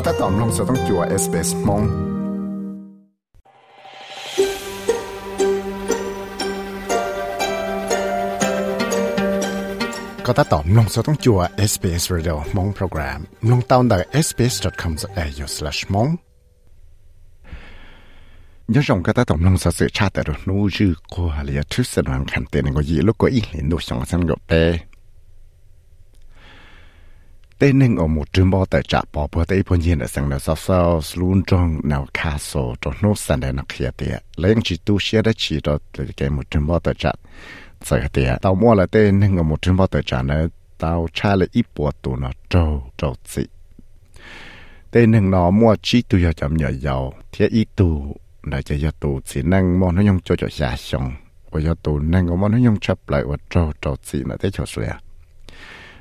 [0.00, 1.82] ก็ถ้าตอมลงสต้องจัวเอสเปสมง
[10.26, 11.40] ก็ถ้าตอมลงสต้องจัว
[11.70, 16.10] SBS Radio มงโปรแกรมลงตาวน์ได้ sbs.com.au/mong
[18.74, 24.52] ยังจงก็ถ้าตมลงสื่อชาติแต่รู้ชื่อก็หรือทุสนังขันเตนก็ยีลูกก็อีหลินดูสองสันก็เป
[27.58, 30.28] tên nên ở một trường bao tại trạm bỏ bữa tây bốn nhiên ở sang
[30.28, 34.54] nào sao sao luôn trong nào castle trong nốt sàn đây nó kia tiệt lấy
[34.54, 35.78] những chỉ tu sửa đã chỉ đó
[36.16, 37.16] cái một trường bao tại trạm
[37.84, 40.46] giờ tiệt tao mua là tên nên ở một trường bao tại trạm này,
[40.78, 43.42] tao trả lại ít bộ tụ nó trâu trâu gì
[44.90, 48.76] tên nên nó mua chỉ tu cho chậm nhỏ giàu thế ít tu là cho
[48.82, 51.12] cho tu chỉ năng mua nó dùng cho cho xa xong
[51.50, 54.36] và cho tu năng có mua nó dùng chấp lại và trâu trâu gì nó
[54.40, 54.98] thế cho sửa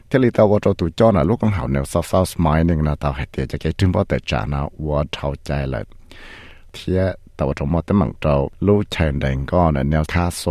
[0.09, 5.83] เทลิตาวอตตุจอนะลูกของเขาเนี่ยซาวซาวสมายนึงนะตาวเฮเตียจะแกจึงพอแต่จานะวอเท่าใจเลย
[6.71, 7.01] เทีย
[7.37, 8.35] ตาวตมอตมังเจ้า
[8.67, 10.43] ลูกชายแดงก็นะแนวคาโซ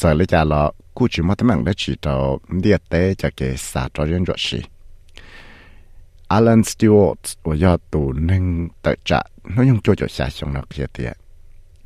[0.00, 0.62] จะเลยจาละ
[0.96, 2.14] กูจิมอตมังได้ชีเจ้า
[2.60, 4.60] เดียเตจะแกสาจอยันจวชี
[6.32, 7.04] อาลันสติวอ
[7.44, 8.44] ตวยอตูนึง
[8.80, 9.18] แต่จะ
[9.54, 11.10] น้อยยังโจจวชาชงนักเฮียเตีย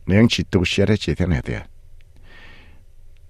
[0.07, 1.74] เลี้ยงชีตูเชียได้ชีเท่าไหนเตีย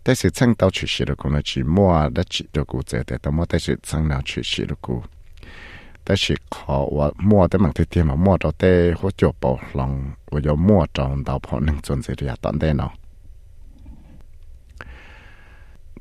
[0.03, 5.03] 但是撑到出事了，可能去摸的去的股在的，但摸但是撑了出事了股，
[6.03, 12.89] 但是考我摸的问题点嘛，摸到的我就保lòng，我要摸着到跑能存在的呀，当的呢。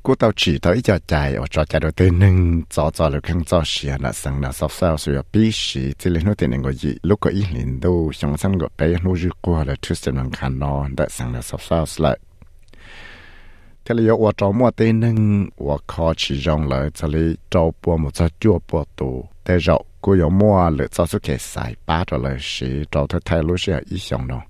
[0.04, 2.36] กูตาจีตาอีจะใจอจอใจเราเต้นึง
[2.74, 12.12] จอจอหรือเครื่องจอเสียนะสังนะซอฟเซลสุยปีสีที่เล่นนู่นเต้นก็ยีลูกก็อีหลินดูชงสันก็ไปนู่นju กัวเลยทุสเต็มลังคันนอนได้สังนะซอฟเซลสละ
[13.84, 24.42] 这里有我找么的能我靠起上来，这里找波么在脚波多，但绕过有么了，早就给塞扒着了，是找他太路是一项呢。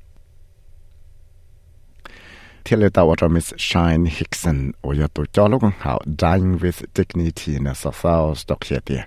[2.65, 5.85] ที่เลยตาวจะ Miss Shine Hickson 我要读教ลูก好
[6.23, 9.03] Dying with Dignity นะสาวสตอกเชียเตีย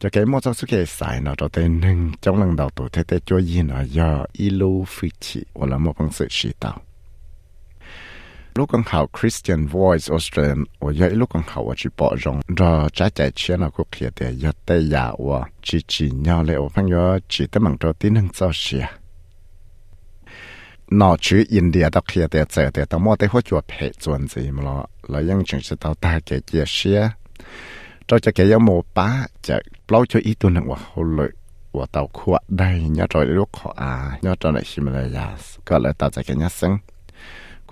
[0.00, 6.72] จะแกมอจะสุเกสายนะจะเต้นหนึ่งจ้องลังดาวตัวเทเตจ่วยยินอ่ะยาอีลูฟิชิ我ละมอพังสือชีตา
[8.55, 12.41] lúc con hào Christian Voice Australian ở dưới lúc con hào ở chỉ bỏ rong
[12.57, 16.43] rồi trái chạy chia nào cũng kia để giật tay giả và chỉ chỉ nhau
[16.43, 18.85] lại ở phăng gió chỉ tới mảng trâu tin hàng sau xia
[20.91, 24.27] nó chứ India đó kia để chạy để tao mua tới hỗ trợ hệ chuẩn
[24.27, 27.09] gì mà lo lại ยัง chẳng sẽ tao ta kể chia xia
[28.07, 31.29] cho cho kể giống một bá chạy lâu cho ý tuần hàng và hậu lợi
[31.77, 33.93] ว่าเตาขวดได้ยอดรอยลูกขออา
[34.25, 35.27] ยอดรอยชิมเลยยา
[35.67, 36.73] ก็เลยตาจากแค่ยาซึ่ง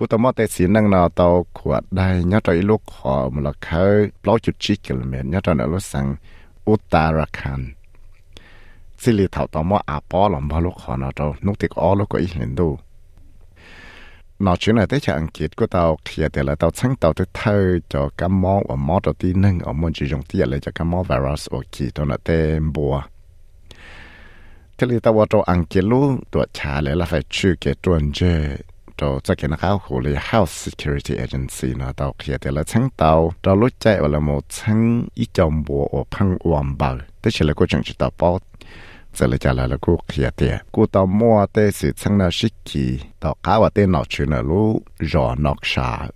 [0.04, 3.82] กูตมอแต่สีนังนาเตาขวดได้ยอดใจลูกขอมละเขา
[4.22, 6.06] ปล่ยจุดชิกิลเมตรยัดใลูกสัง
[6.66, 7.60] อุตาราคัน
[9.02, 12.68] สิริเถาตอมออาปอหลอมาลูกขอนาเตานุกติกอลูกก็อีเห็นดู
[14.44, 17.58] นอชื่อนั้นได้จากอังกฤษก็ตาเขียแต่ละเตาชั้งเตาที่เธอ
[17.92, 22.94] จะกัมมอว่ามอตัวที่หนึ่งอมอนจีจงที่อะไรจะกัมมอไวรัสโอเคตัวนั้นเต็มบัว
[24.76, 28.20] ทะเลตะวันตกอังกฤษลูกตัวชาเลยละไฟชื่อเกตวนเจ
[29.01, 30.39] ดู nó chuyện này tới cho anh kiệt của tao khi thì là tao sáng
[30.39, 30.39] tao tới thơ cho cái món và món đầu tiên nâng ở môn chỉ dùng
[30.39, 30.39] tiền lại cho cái món virus ở kỳ đó là tên bùa thế thì tao
[30.39, 30.55] vào cho anh kiệt luôn tuổi trả lại là phải chịu cái tuần chơi cho
[30.79, 32.89] cho cái nó khảo khổ là Health Security Agency nó tao khi thì là sáng
[32.97, 37.31] tao cho lúc chạy là một sáng ít trong bùa ở phăng hoàn bờ tới
[37.31, 38.39] chỉ là có chẳng chỉ tao bao
[39.13, 46.07] 这里家来了个客店，古到末的是成了时期，到搞我电脑去了路热闹啥。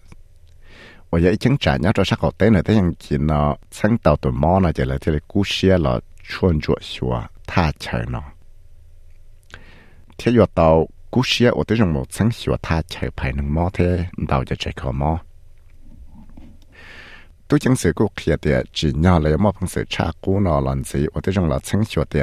[1.09, 8.21] 我也已经站了这啥好电了，但样子呢，成到的毛呢，就来这里古些了，穿着说他吃呢。
[10.17, 14.56] 天要到 cú xia ở tới trong một sáng sủa tha chạy phải nâng mò thế cho
[14.58, 15.18] chạy khó mò
[17.48, 20.60] tôi chẳng sự cố kia thì chỉ nhỏ lấy mò phong sự cha cú nọ
[20.60, 22.20] lần gì ở tới trong là sáng sủa thì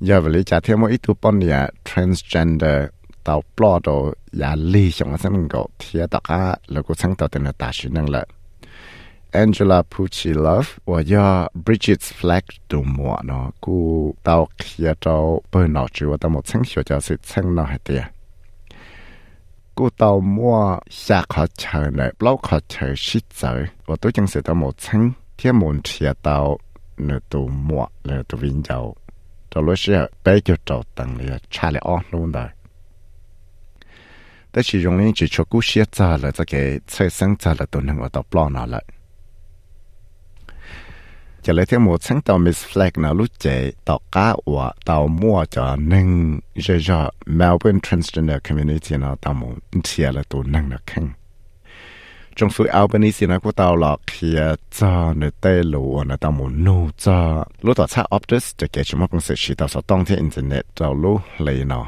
[0.00, 2.84] giờ về lý trả thêm ít tu bón nhà transgender,
[3.24, 7.14] tàu plot đồ giả lý trong là sáng ngộ thì tất cả là cú sáng
[7.14, 8.26] tàu là ta sĩ năng lợi.
[9.32, 13.50] Angela Pucci Love，我叫 Bridgetts Flag，都莫喏。
[13.60, 18.04] 故到起一道北老街，我到莫青小街是青老海的。
[19.72, 23.56] 故到莫下课场内，落课场洗澡，
[23.86, 26.58] 我都经是到莫青天门起一道
[26.94, 28.94] 那都莫那都边走。
[29.48, 32.52] 这路上白脚走等了，差了哦，老难。
[34.50, 38.78] 得其容易，只吃顾些早了，这个菜生早了都弄不到，不老难了。
[41.44, 43.46] จะเลยที่หมดทั้งตอวมิสแฟลกนะลุกเจ
[43.88, 44.36] ต่อก้าว
[44.88, 46.08] ตัวมัวจะหนึ่ง
[46.62, 47.00] เจยอ
[47.40, 51.04] ลเบิร์นทรานส์เจนเดอร์คอมมูนิตี้นะตัวมุ่เทียละตัวหนึ่งนะคัง
[52.38, 54.40] จงฟื้นเอาไปนี้สินะกูตัวหลอกเขีย
[54.78, 57.18] จ้าเนเตลูนะตัวมุ่นูจ้า
[57.64, 61.12] ลูต่อชาออฟเดสจะเกิดชมว่าเป็นเสียชีต่อสต้องที่อินเทอร์เน็ตเราลู
[61.42, 61.86] เลยเนาะ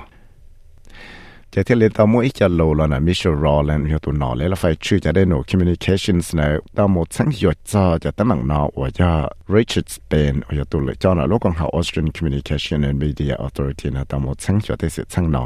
[1.53, 6.47] จะที่เลตามอีจะโลแล้วนะมิชรอแล้วอยู่ตัวนอเลยแล้วไฟชื่อจะได้หนู communications นะ
[6.77, 9.09] ตามหมดทั้งหยดจอจะตั้งนอว่าจะ
[9.55, 15.45] Richard Spain ว่าจะตัวเลยจอนะลูกของเขา Austrian Communication and Media Authority นะตามหมดทั้งหยดได้สิทั้งนอ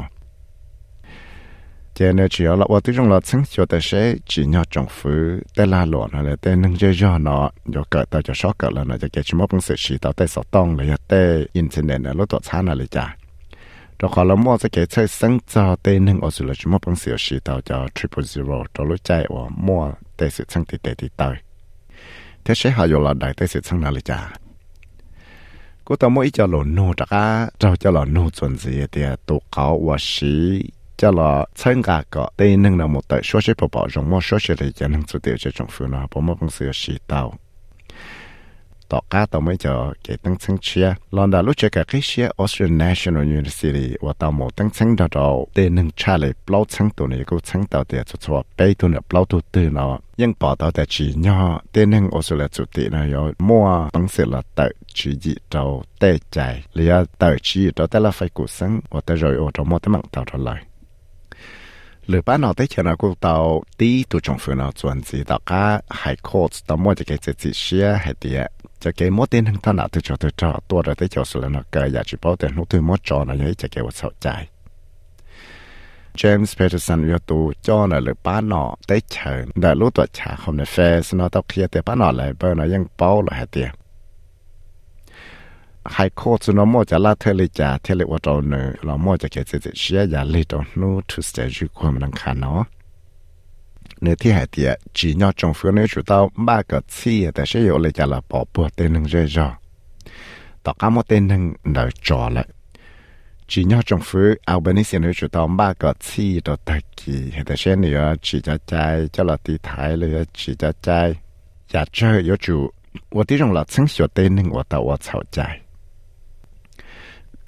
[1.98, 5.10] giờ này chỉ là tôi trong là chính cho tại sẽ chỉ nhau trong phủ
[5.56, 8.34] tại la lọ là tại nâng chơi cho nó cho cỡ tại cho
[14.01, 19.81] เราขอละมั่วจะเกิดใช้สังจอเต้นหนึ่งอสุลจมปังเสียชีเตาจอ triple zero ตัวรู้ใจว่ามั่ว
[20.15, 21.35] เตสิสังติเตติเตย
[22.41, 24.19] เทใช้หายลอดได้เตสิสังนาฬิกา
[25.85, 27.25] กูต้องมั่วอีจอหลนโนจักา
[27.59, 30.35] เราจะหลนโนจนเสียเตียตุกเขาว่าชี
[30.99, 37.21] จะหลอเชิงกากเต้นหนึ่งเราหมดแต่ช่วยใช้ปอบรองมั่วช่วยใช้เลยจะหนึ่งสุดเดียวจะจงฟื้นนะผมว่าปังเสียชีเตา
[38.91, 54.59] ต่อก้าต่อไม่จอเกตั้งซึ่งเชียลอนดาลูเจกับเชียออสเตรีย National University ว่าต่อหมตั้งซึ่งดาวเตนึงชาเลยเปล่าซึ่งตัวนี้ก็ซึ่งต่อเตียจุดชัวไปตัวเนี่ยเปล่าตัวตื่นเนาะยังปอต่อแต่ชีเนาะเตนึงออสเตรเลียจุดตีเนาะมัวตั้งเสร็จละเต
[54.97, 55.63] ชีจิเจ้า
[55.99, 56.37] เตใจ
[56.75, 60.68] เลียเตชีเจ้าแต่ละไฟกุซึ่งว่าแต่รอยโอเจ้ามัวตั้งมั่งต่อเท่าไหร่
[62.11, 63.35] รือป้าเราได้เชนะกูตา
[63.79, 65.63] ตีตัวจงฝืนเราจวนสีตอก้า
[65.97, 68.41] ไฮโคตตอมว่าจะเกิดสิเชียให้เดีย
[68.83, 74.27] จะเกิดมดเต้นทั้งถนัดตัวจอตัวจอตัวเราได้จอสุลนเกยอยากจะบอกแต่นุตัวมดจอนะยังจะเกิดว่าเศร้าใจ
[76.17, 83.69] เจมส์เพเทอร์สันวิตูจอนะหรือป้าหนอได้เชิญได้รู้ตัวชาคอมเนเฟสนอตอเคลียแต่ป้าหนอเลยเบอร์นอยังเป้าหรอให้เดีย
[85.95, 92.61] หาโคตรนมอจะลาเทเลจ่าเทเลวัตเนอเราโมจะเกิดเสียเชียยาเลตอนูทุสเตจิความนังคาเนอะ
[94.01, 99.47] เนื้อที่หายเตียจีนยอจงฟื้นเนื้อจุดเต้าบ้าก็ซี่แต่เชยโยเลยจะละปอปวดเต็นหนึ่งเจจอ
[100.63, 101.41] ต่อก้ามเต็นหนึ่ง
[101.73, 102.45] เดาจอลย
[103.49, 108.73] จีนยอจงฟื้นเอาเบนิสเนื้อจุดเต้าบ้าก็ซี่ต่อตะกี้แต่เช่นเนื้อจีจะใจ
[109.13, 110.87] จะละตีทายเลยจีจะใจ
[111.71, 112.57] อยากเจอโยจู
[113.15, 115.39] วันที่จงหลับซึ่งสวดเต็นหนึ่งว่าตัวว่าเฉาใจ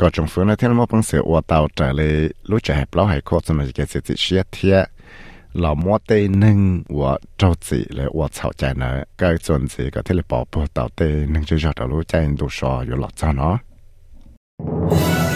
[0.01, 2.13] ก็จงฟื้นที่เราเป็นเสือว่าเตาใจเลย
[2.51, 4.77] รู้จักให้เปล่าให้โคตรมันจะเสียเสียเทีย
[5.61, 6.11] เรามัวเต
[6.45, 6.59] นึง
[6.99, 11.01] ว่าเจ้าจีเลยว่าเฉาใจเนอะก็จนจีก็ที่เราบอกพวกเตาเต
[11.33, 15.30] นึงจะยอดเรารู้ใจดูชออยู่หลอดจ้าเนาะ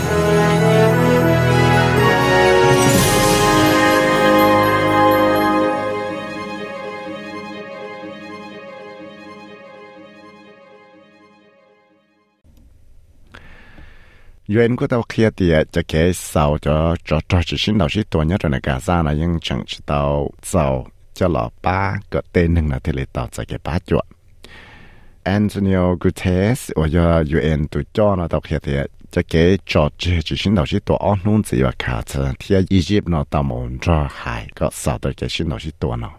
[14.54, 24.02] 原嗰度企啲就嘅受咗咗咗住先头先多一阵嘅架生啦，应曾知道就就落巴个电能啦，睇嚟到就嘅巴咗。
[25.22, 36.10] Antonio Guterres 我要 UN 对咗啦，到企啲就嘅咗住住先头先多安弄自由卡车，睇下 Egypt 呢到门咗系个受到嘅先头先多呢。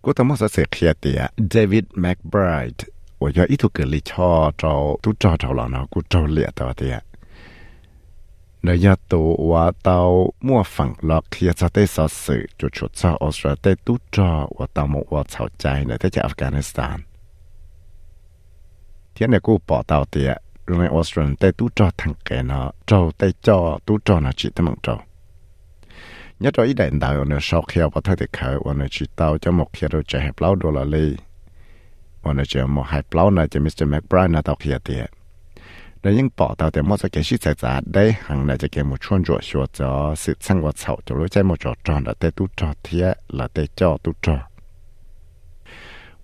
[0.00, 2.94] 嗰度冇所写企啲 David McBride。
[3.19, 7.01] 我要一头给你敲着，都照着了呢，我照裂到的呀。
[8.61, 17.03] 那要到我到莫放了，去在对少数就出走，我说对都照我到莫我吵架呢，在在 Afghanistan。
[19.13, 25.01] 天呢，我报道的，因为我说对都照腾给呢，照对照都照那去的么照。
[26.41, 29.37] nhất rồi ý định đạo nó sau khi học thấy thì khởi và nó chỉ tao
[29.37, 31.15] cho một khi rồi chạy hẹp lâu đồ là li
[32.23, 35.03] วันนี้จะมอหายเปล่านะจะมิสเตอร์แม็กไบรน์นะตอกเฮียเตีย
[36.01, 43.05] แล้วยังปอตาแต่มอสเกชิใส่จาได้หังนะจะเกมชวนจวดชัวจอสิสังวัดเสาจะรู้ใจมอจอจอนละเตตุจอเทีย
[43.37, 44.35] ละเตจอตุจอ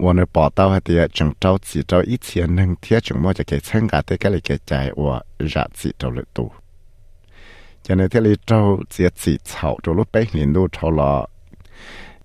[0.04, 4.72] วันนี้ปอตาเตียจังเจ้าสีเจ้าอีเทียนหนึ่งเทียจังมอจะเกชังกาเตก็เลยเกใจ
[5.02, 5.16] ว่า
[5.54, 6.46] จะสีเจ้าเลยตู
[7.86, 8.60] จะในเทลีเจ้า
[8.92, 11.35] เสียสีเสาจะรู้ไปเห็นดูเท่าละ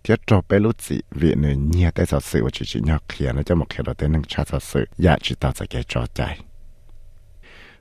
[0.07, 6.21] จะจบไปรู้จิวิหนึ่งเนี่ยแต่สอสื่อว่าจิจิยอเขียนแล้วจะมาเขียนเราแต่หนึ่งชาสอสื่ออยากจิตต่อจะแกจอใจ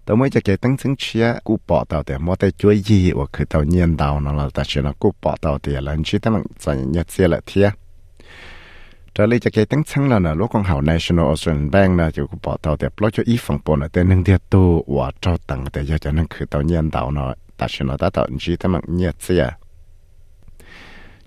[0.03, 6.33] แต่เมื่อจะแกตั้งซึ่งเชียกูปอเต่าแต่มอแต่ช่วยยีว่าคือเต่าเงียนเต่านั่นเราแต่เชียนกูปอเต่าเตียแล้วชีตั้ง
[6.63, 7.67] สัญญาเสียละเทีย
[9.15, 19.43] จะเลยจะแกตั้งซึ่งแล้วนะลูกของเขา National Australian Bank นะจะกูปอเต่าแต่ปล่อยจะอีฝั่งปนแต่หนึ่งเดียวตัวว่าเจ้าตังแต่อยากจะนั่งคือเต่าเงียนเต่าเนาะแต่เชียนเราแต่เต่าชีตั้งเงียเสีย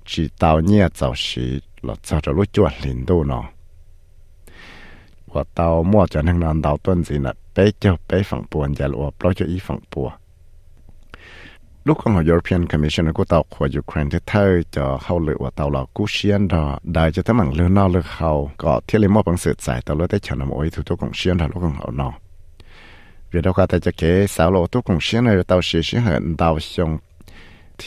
[0.07, 3.45] chỉ tao nhẹ giáo sĩ là cho cho lúc chuẩn linh đô nó
[5.27, 8.87] và tao mua cho nên là tuần gì là bé cho bé phẳng buồn giờ
[8.87, 10.13] là bao cho ý phẳng buồn
[11.85, 15.51] lúc con ở European Commission của tàu của Ukraine thì thay cho hậu lựa của
[15.51, 18.99] tàu là cú xiên đó đại cho tấm bằng lừa nó lừa hậu, có thiết
[18.99, 21.37] lý một bằng sự giải tàu lừa tới chờ nằm ôi, thủ tôi cũng xiên
[21.37, 22.13] đó lúc con hậu nó
[23.31, 25.99] vì đâu cả tại cho kế sáu lộ tôi cũng xiên này tàu xí xí
[25.99, 26.99] hận tàu xong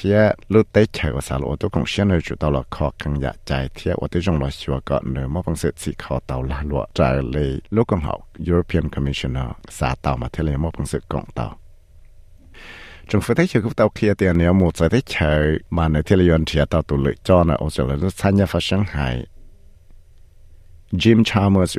[0.01, 2.91] thiết lúc tới chờ của sao lộ tôi cũng xem nơi chút tàu là khó
[3.03, 5.93] cần dạ chạy thiết và tới trong là xua có nửa mô bằng sự chỉ
[5.97, 10.43] khó tàu là lụa trả lời lúc công học European Commissioner xã tàu mà thiết
[10.43, 11.57] lấy mô bằng sự cộng tàu
[13.09, 16.15] trong phía thế cũng tàu kia tiền nếu một giờ thế chờ mà nơi thiết
[16.15, 18.59] lấy yon thiết tàu tụ lợi cho là ở chỗ là nó sáng nhà phát
[18.61, 19.25] sáng hải
[20.91, 21.77] Jim Chalmers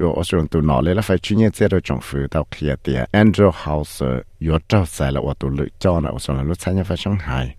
[7.19, 7.57] hại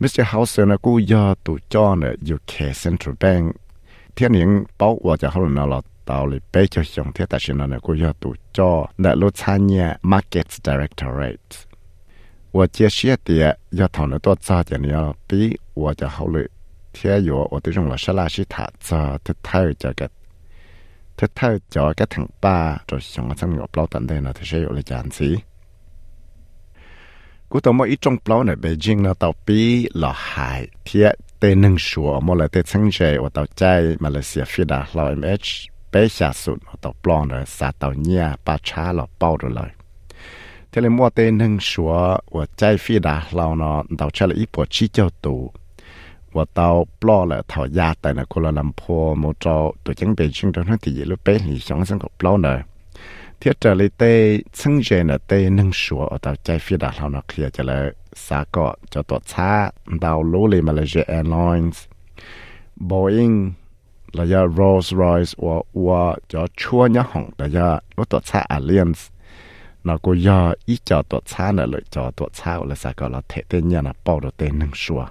[0.00, 0.24] Mr.
[0.24, 3.54] House 呢估要tụ cho nó UK Central Bank
[4.14, 5.82] 天年包我就可能了。
[6.04, 11.38] 到里北就上天，但是呢，呢，估要赌做那路参加 Markets Directorate。
[12.50, 16.44] 我接些的要讨论多早点的要比我就好了。
[16.92, 20.10] 天有我都用了沙拉西塔早的太这个，
[21.16, 25.24] 他太叫个挺巴，就像我真个不等待呢，他是有了这样子。
[27.51, 29.59] กูต้องมาอีจงเปล่าเนี่ยเบจิงเราต่อปี
[29.99, 31.07] หล่อหายเทีย
[31.39, 33.63] เตนึงชัวมอลเตซังเจว่าต่อใจ
[34.03, 35.45] มาเลเซียฟิดาเราเอ็มเอช
[35.89, 39.71] เปชาสุดต่อปลองเลยสาต่อเนียปาชาหล่อเป้าเลย
[40.69, 41.93] เทเลมัวเตนึงชัว
[42.35, 45.35] ว่าใจฟิดาเราเนาะต่อชาลอีปวดชี้เจ้าตู
[46.35, 46.69] ว่าต่อ
[47.01, 52.59] ปลอเลยถอยาแต่ในะคนละลำพัวโจอตัวจังเบจิงตอนนั้นที่ยืนเป็นหลีสองสังกับปลอเลย
[53.39, 56.93] thiết trở lại tê chân dễ nở tê nâng sủa ở tàu trái phía đà
[56.99, 61.85] lâu nó kia cho lời xa cọ cho tổ xa đào lũ lì Malaysia Airlines
[62.75, 63.51] Boeing
[64.11, 68.39] là do Rolls Royce và và cho chua nhá hỏng là do lúc tổ xa
[68.39, 69.01] Alliance
[69.83, 73.09] nó có do ít cho tuột xa nữa lợi cho tuột xa là xa cọ
[73.09, 75.05] là thể tên nhà là bao đồ tê nâng sủa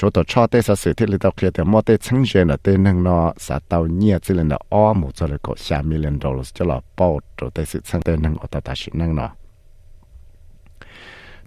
[0.00, 2.48] số tổ cho tên sa sự thiết lý tàu kia thì mua tên chứng duyên
[2.48, 5.54] là tên nâng nó sa tàu nhia chỉ là nó o một cho là có
[5.56, 8.74] xa million dollars cho là bao đồ tên sự chứng tên nâng ở tàu ta
[8.76, 9.30] sự nâng nó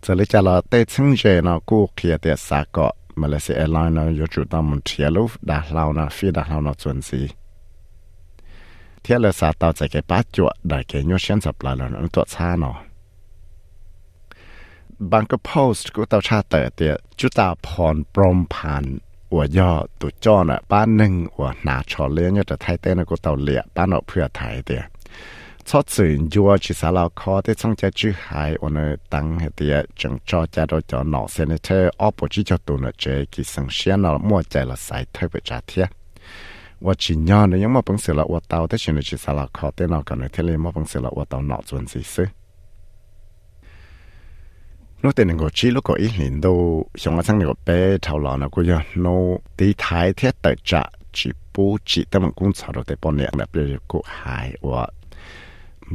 [0.02, 3.94] giờ lấy cho là tên chứng duyên nó cũ kia thì sa có Malaysia Airlines
[3.94, 7.02] nó có chủ tâm một chiếc lúc đã lâu nó phi đã lâu nó chuẩn
[7.02, 7.28] gì
[9.04, 11.90] thế là sao tao sẽ cái bát chuột đại cái nhau xuyên sập lại là
[11.90, 12.76] nó tuột xa nó
[15.10, 18.86] บางก็โพสต์กูตาชาเตอเตียจุตาพรปรมพัน
[19.32, 24.82] อวย่อตุจอนะป้านหนึ่งอวหนาชอเลี้ยงจะไทยเต้นกูตาเลียป้านอเพื่อไทยเตีย
[25.68, 28.78] ชอสื่นยัวชิสาลาคอที่ช่องจะจื้อหายอเน
[29.14, 33.04] ตังเฮเตียจังจอจะโดจอหนอเซนเตอร์ออปจิจตุนเจ
[33.34, 35.86] กิสังเชียนอมั่วใจละสายเทปจาเทีย
[36.86, 42.41] ว่าชิญยอนยังมาปังเสือละว่าเตาแต่ชินชิสาลาคอเต้นอกันเทเลมาปังเสือละว่าเตาหนอจวนสิซื้อ
[45.04, 48.20] nó tên ngồi chỉ lúc có ý hình đâu xong là sang ngồi bé thảo
[48.20, 48.66] lò nó cũng
[48.96, 49.12] nó
[49.58, 53.30] đi thái thiết tại trạ chỉ bố chỉ tâm cũng sao rồi để bọn này
[53.38, 54.88] là bây giờ cũng hài và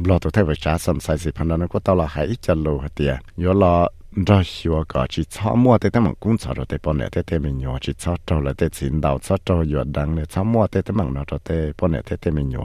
[0.05, 2.27] lo tụi thay với trả xong sai gì phần đó nó có tao là hãy
[2.41, 3.87] chân lô hả tiệt nhớ lo
[4.27, 7.39] rồi hiểu có chỉ cho mua tới tâm cũng sao rồi để bọn này thế
[7.39, 10.43] mình nhớ chỉ cho trâu là thế xin đầu cho trâu vừa đăng này cho
[10.43, 12.59] mua tới tâm nó rồi để bọn này thế mình nhớ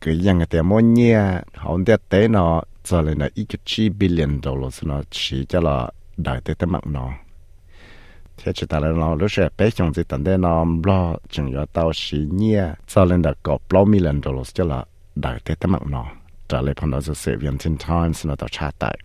[0.00, 1.20] cái gì nghe tiếng mua nhia
[1.54, 5.90] họ ông tế nó giờ lên là ít chi billion dollars nó chỉ cho là
[6.16, 7.12] đại tế tế mạng nó.
[8.36, 11.52] Thế chỉ ta lên nó lúc sẽ bé chồng gì tận đây nó lo chừng
[11.52, 12.64] giờ tao xí nhia.
[12.88, 14.84] Giờ lên là có bao million dollars cho là
[15.14, 16.06] đại tế tế mạng nó.
[16.48, 18.98] Trả lời phần đó sẽ sẽ viên tin times nó tao trả tại.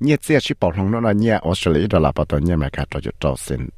[0.00, 2.68] Nhiệt sẽ chỉ bảo lòng nó là nhiệt Australia, đó là bảo tồn nhiệt mà
[2.72, 3.68] cả cho cho sinh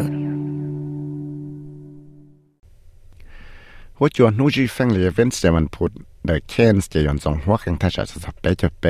[3.98, 5.92] หัวจวนนู้จีแฟงเลยเวนส์เดมันพุด
[6.26, 8.86] เดอะเคนส์จะยอนสองหัวแข่งท่าจะสับไปจะไป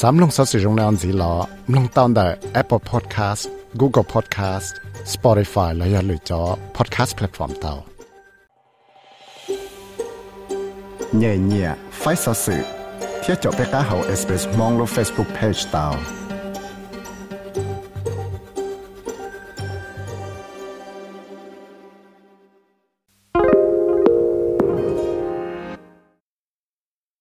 [0.03, 1.33] สามลงสสิรงนอนสีหลอ
[1.75, 2.27] ลงตอนแต่
[2.61, 3.43] Apple Podcast
[3.81, 4.71] Google Podcast
[5.15, 6.43] Spotify และอย่าลืมจอ
[6.77, 7.75] Podcast Platform เตา
[11.17, 12.63] เนี่ยเนี่ยไฟสื่อ
[13.21, 15.87] เที่ยวจบไปก้าเฮา SBS มองลง Facebook Page เตา